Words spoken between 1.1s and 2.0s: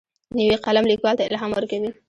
ته الهام ورکوي